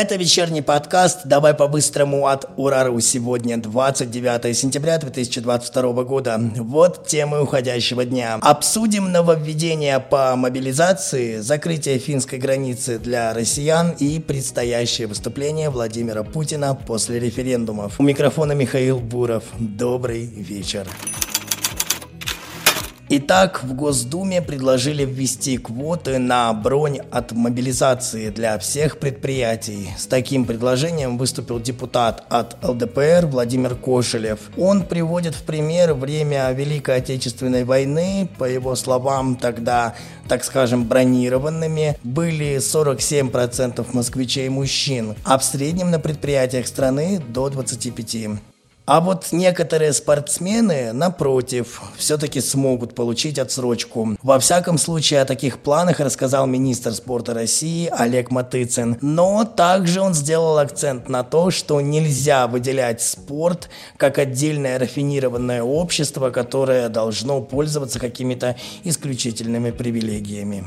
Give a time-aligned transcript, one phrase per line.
[0.00, 2.98] Это вечерний подкаст «Давай по-быстрому» от Урару.
[3.00, 6.40] Сегодня 29 сентября 2022 года.
[6.56, 8.38] Вот темы уходящего дня.
[8.40, 17.20] Обсудим нововведения по мобилизации, закрытие финской границы для россиян и предстоящее выступление Владимира Путина после
[17.20, 18.00] референдумов.
[18.00, 19.44] У микрофона Михаил Буров.
[19.58, 20.86] Добрый вечер.
[23.12, 29.88] Итак, в Госдуме предложили ввести квоты на бронь от мобилизации для всех предприятий.
[29.98, 34.38] С таким предложением выступил депутат от ЛДПР Владимир Кошелев.
[34.56, 38.28] Он приводит в пример время Великой Отечественной войны.
[38.38, 39.96] По его словам, тогда,
[40.28, 48.38] так скажем, бронированными были 47% москвичей мужчин, а в среднем на предприятиях страны до 25%.
[48.90, 54.16] А вот некоторые спортсмены, напротив, все-таки смогут получить отсрочку.
[54.20, 58.98] Во всяком случае, о таких планах рассказал министр спорта России Олег Матыцин.
[59.00, 66.30] Но также он сделал акцент на то, что нельзя выделять спорт как отдельное рафинированное общество,
[66.30, 70.64] которое должно пользоваться какими-то исключительными привилегиями.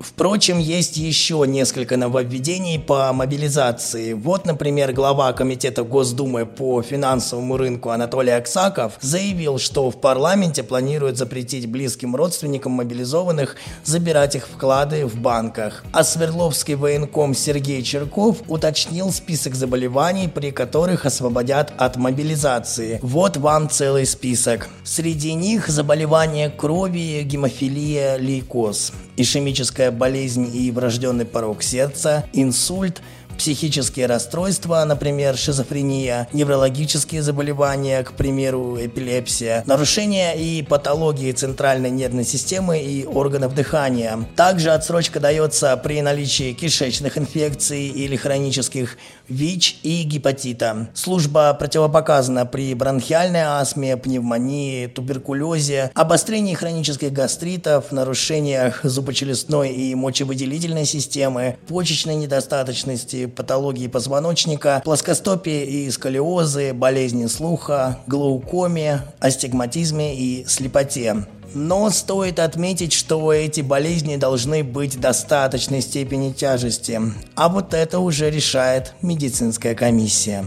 [0.00, 4.12] Впрочем, есть еще несколько нововведений по мобилизации.
[4.12, 11.18] Вот, например, глава Комитета Госдумы по финансовому рынку Анатолий Аксаков заявил, что в парламенте планируют
[11.18, 15.84] запретить близким родственникам мобилизованных забирать их вклады в банках.
[15.92, 23.00] А Свердловский военком Сергей Черков уточнил список заболеваний, при которых освободят от мобилизации.
[23.02, 24.68] Вот вам целый список.
[24.84, 33.02] Среди них заболевания крови, гемофилия, лейкоз, ишемическая болезнь и врожденный порог сердца, инсульт–
[33.38, 42.80] психические расстройства, например, шизофрения, неврологические заболевания, к примеру, эпилепсия, нарушения и патологии центральной нервной системы
[42.80, 44.18] и органов дыхания.
[44.36, 50.88] Также отсрочка дается при наличии кишечных инфекций или хронических ВИЧ и гепатита.
[50.94, 61.58] Служба противопоказана при бронхиальной астме, пневмонии, туберкулезе, обострении хронических гастритов, нарушениях зубочелюстной и мочевыделительной системы,
[61.68, 71.26] почечной недостаточности, патологии позвоночника, плоскостопии и сколиозы, болезни слуха, глаукоме, астигматизме и слепоте.
[71.54, 77.00] Но стоит отметить, что эти болезни должны быть достаточной степени тяжести,
[77.34, 80.44] а вот это уже решает медицинская комиссия.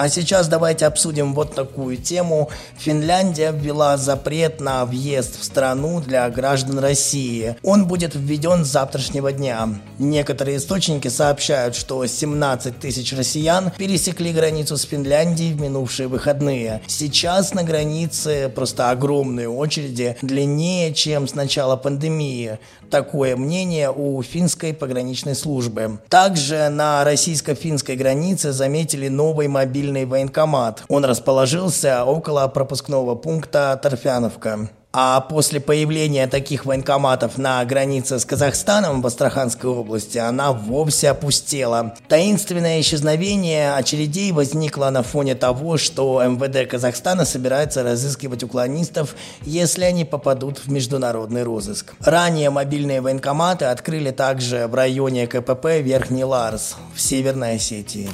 [0.00, 2.48] А сейчас давайте обсудим вот такую тему.
[2.78, 7.54] Финляндия ввела запрет на въезд в страну для граждан России.
[7.62, 9.68] Он будет введен с завтрашнего дня.
[9.98, 16.80] Некоторые источники сообщают, что 17 тысяч россиян пересекли границу с Финляндией в минувшие выходные.
[16.86, 22.58] Сейчас на границе просто огромные очереди, длиннее, чем с начала пандемии.
[22.90, 26.00] Такое мнение у финской пограничной службы.
[26.08, 30.84] Также на российско-финской границе заметили новый мобильный мобильный военкомат.
[30.88, 34.68] Он расположился около пропускного пункта Торфяновка.
[34.92, 41.94] А после появления таких военкоматов на границе с Казахстаном в Астраханской области она вовсе опустела.
[42.08, 50.04] Таинственное исчезновение очередей возникло на фоне того, что МВД Казахстана собирается разыскивать уклонистов, если они
[50.04, 51.94] попадут в международный розыск.
[52.00, 58.08] Ранее мобильные военкоматы открыли также в районе КПП Верхний Ларс в Северной Осетии.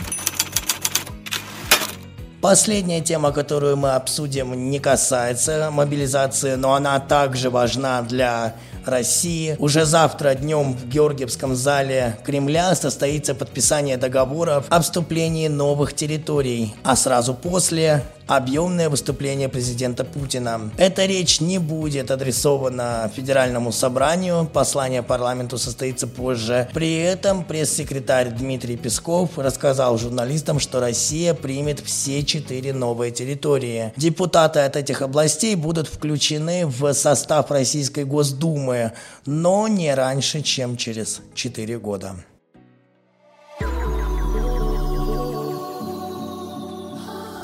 [2.46, 8.54] Последняя тема, которую мы обсудим, не касается мобилизации, но она также важна для
[8.88, 9.56] России.
[9.58, 16.96] Уже завтра днем в Георгиевском зале Кремля состоится подписание договоров о вступлении новых территорий, а
[16.96, 20.70] сразу после объемное выступление президента Путина.
[20.76, 26.69] Эта речь не будет адресована Федеральному собранию, послание парламенту состоится позже.
[26.75, 33.92] При этом пресс-секретарь Дмитрий Песков рассказал журналистам, что Россия примет все четыре новые территории.
[33.96, 38.75] Депутаты от этих областей будут включены в состав Российской Госдумы,
[39.26, 42.17] но не раньше, чем через четыре года.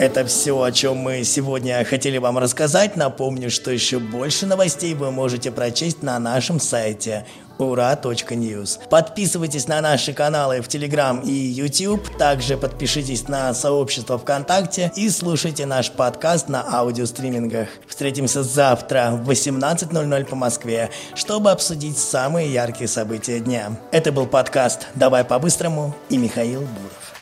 [0.03, 2.97] Это все, о чем мы сегодня хотели вам рассказать.
[2.97, 7.25] Напомню, что еще больше новостей вы можете прочесть на нашем сайте
[7.59, 8.81] ура.ньюс.
[8.91, 12.19] Подписывайтесь на наши каналы в Телеграм и YouTube.
[12.19, 17.69] Также подпишитесь на сообщество ВКонтакте и слушайте наш подкаст на аудиостримингах.
[17.87, 23.79] Встретимся завтра в 18.00 по Москве, чтобы обсудить самые яркие события дня.
[23.93, 27.22] Это был подкаст «Давай по-быстрому» и Михаил Буров.